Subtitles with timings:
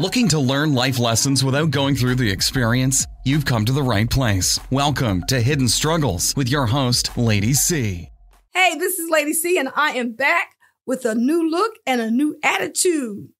[0.00, 3.04] Looking to learn life lessons without going through the experience?
[3.24, 4.60] You've come to the right place.
[4.70, 8.08] Welcome to Hidden Struggles with your host, Lady C.
[8.54, 10.54] Hey, this is Lady C, and I am back
[10.86, 13.30] with a new look and a new attitude.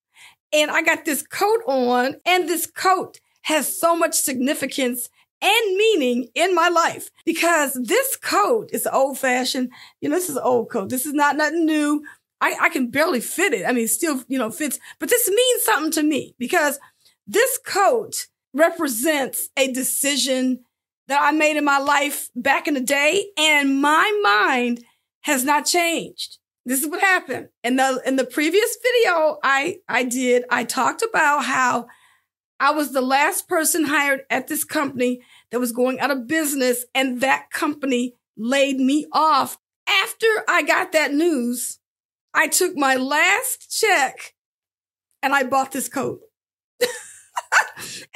[0.52, 5.08] And I got this coat on, and this coat has so much significance
[5.40, 9.70] and meaning in my life because this coat is old fashioned.
[10.00, 10.88] You know, this is old coat.
[10.88, 12.02] This is not nothing new.
[12.40, 13.64] I, I can barely fit it.
[13.66, 16.78] I mean, it still, you know, fits, but this means something to me because
[17.26, 20.60] this coat represents a decision
[21.08, 24.84] that I made in my life back in the day and my mind
[25.22, 26.38] has not changed.
[26.64, 27.48] This is what happened.
[27.64, 31.86] In the, in the previous video I, I did, I talked about how
[32.60, 36.84] I was the last person hired at this company that was going out of business
[36.94, 39.58] and that company laid me off.
[39.86, 41.77] After I got that news,
[42.34, 44.34] I took my last check
[45.22, 46.20] and I bought this coat.
[46.80, 46.88] and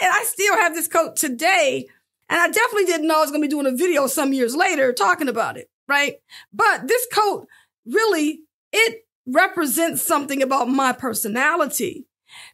[0.01, 1.87] I still have this coat today.
[2.29, 4.55] And I definitely didn't know I was going to be doing a video some years
[4.55, 6.16] later talking about it, right?
[6.52, 7.46] But this coat
[7.87, 8.40] really,
[8.73, 12.07] it represents something about my personality.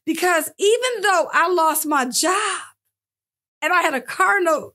[0.04, 2.60] Because even though I lost my job
[3.62, 4.74] and I had a car note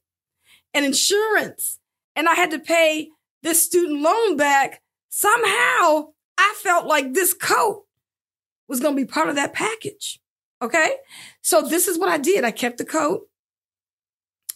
[0.74, 1.80] and insurance
[2.16, 3.10] and I had to pay
[3.42, 7.86] this student loan back, somehow I felt like this coat
[8.68, 10.20] was going to be part of that package.
[10.62, 10.92] Okay.
[11.42, 12.44] So this is what I did.
[12.44, 13.28] I kept the coat.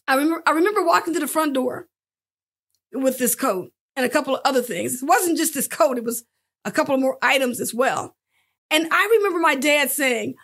[0.08, 1.88] I remember, I remember walking to the front door
[2.94, 5.02] with this coat and a couple of other things.
[5.02, 5.98] It wasn't just this coat.
[5.98, 6.24] It was
[6.64, 8.16] a couple of more items as well.
[8.72, 10.36] And I remember my dad saying,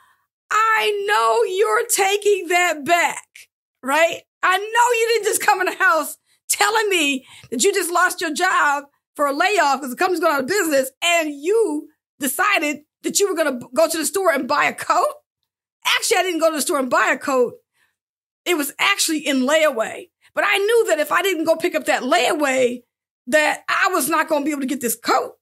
[0.51, 3.27] I know you're taking that back,
[3.81, 4.21] right?
[4.41, 6.17] I know you didn't just come in the house
[6.49, 10.33] telling me that you just lost your job for a layoff because the company's going
[10.33, 14.31] out of business and you decided that you were going to go to the store
[14.31, 15.13] and buy a coat.
[15.85, 17.53] Actually, I didn't go to the store and buy a coat.
[18.45, 20.09] It was actually in layaway.
[20.33, 22.83] But I knew that if I didn't go pick up that layaway,
[23.27, 25.33] that I was not going to be able to get this coat,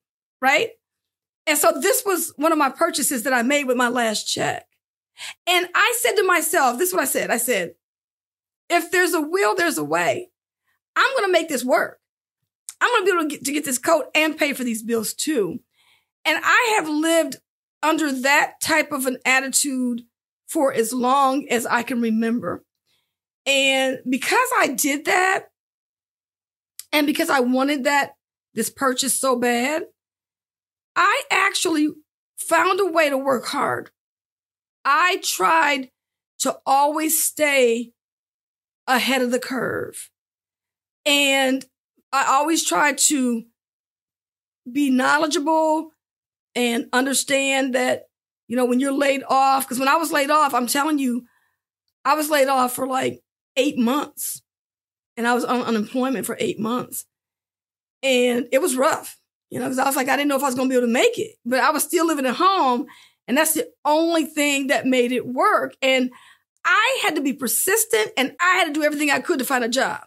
[0.42, 0.70] right?
[1.48, 4.66] And so this was one of my purchases that I made with my last check.
[5.48, 7.32] And I said to myself, this is what I said.
[7.32, 7.72] I said,
[8.70, 10.30] if there's a will, there's a way.
[10.96, 12.00] I'm going to make this work.
[12.82, 14.82] I'm going to be able to get, to get this coat and pay for these
[14.82, 15.60] bills too.
[16.26, 17.38] And I have lived
[17.84, 20.02] under that type of an attitude
[20.48, 22.66] for as long as I can remember.
[23.46, 25.46] And because I did that,
[26.92, 28.16] and because I wanted that,
[28.54, 29.84] this purchase so bad,
[30.96, 31.88] I actually
[32.38, 33.92] found a way to work hard.
[34.84, 35.90] I tried
[36.40, 37.94] to always stay
[38.88, 40.10] ahead of the curve.
[41.06, 41.66] And
[42.12, 43.44] I always try to
[44.72, 45.92] be knowledgeable
[46.56, 48.04] and understand that,
[48.48, 51.26] you know, when you're laid off, because when I was laid off, I'm telling you,
[52.04, 53.22] I was laid off for like
[53.56, 54.42] eight months
[55.16, 57.06] and I was on unemployment for eight months.
[58.04, 60.48] And it was rough, you know, because I was like, I didn't know if I
[60.48, 62.88] was going to be able to make it, but I was still living at home.
[63.28, 65.76] And that's the only thing that made it work.
[65.82, 66.12] And
[66.66, 69.64] I had to be persistent and I had to do everything I could to find
[69.64, 70.02] a job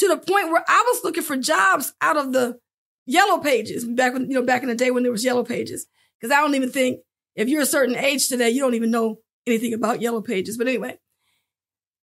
[0.00, 2.58] to the point where I was looking for jobs out of the
[3.06, 5.86] yellow pages back when, you know, back in the day when there was yellow pages.
[6.20, 7.00] Cause I don't even think
[7.34, 10.58] if you're a certain age today, you don't even know anything about yellow pages.
[10.58, 10.98] But anyway,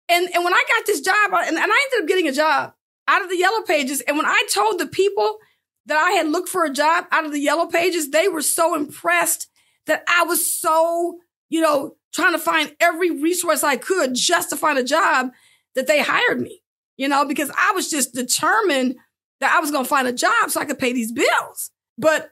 [0.08, 2.72] and, and when I got this job and, and I ended up getting a job
[3.08, 4.00] out of the yellow pages.
[4.02, 5.38] And when I told the people
[5.86, 8.74] that I had looked for a job out of the yellow pages, they were so
[8.74, 9.48] impressed
[9.86, 11.18] that I was so,
[11.48, 15.30] you know, trying to find every resource I could just to find a job
[15.74, 16.62] that they hired me,
[16.96, 18.96] you know, because I was just determined
[19.40, 21.70] that I was going to find a job so I could pay these bills.
[21.98, 22.30] But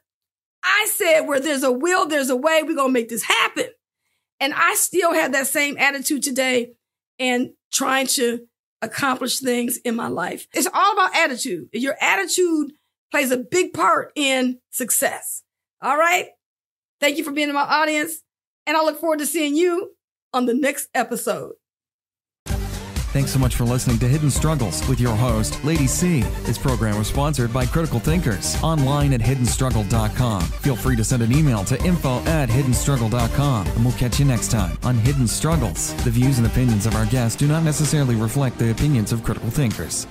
[0.62, 2.62] I said, where there's a will, there's a way.
[2.62, 3.66] We're going to make this happen.
[4.40, 6.72] And I still have that same attitude today
[7.18, 8.46] and trying to
[8.82, 10.46] accomplish things in my life.
[10.52, 11.68] It's all about attitude.
[11.72, 12.72] Your attitude
[13.10, 15.42] plays a big part in success.
[15.80, 16.28] All right.
[17.00, 18.22] Thank you for being in my audience.
[18.66, 19.94] And I look forward to seeing you
[20.32, 21.52] on the next episode.
[23.14, 26.22] Thanks so much for listening to Hidden Struggles with your host, Lady C.
[26.42, 30.42] This program was sponsored by Critical Thinkers online at hiddenstruggle.com.
[30.42, 34.50] Feel free to send an email to info at hiddenstruggle.com and we'll catch you next
[34.50, 35.94] time on Hidden Struggles.
[36.02, 39.48] The views and opinions of our guests do not necessarily reflect the opinions of Critical
[39.48, 40.08] Thinkers.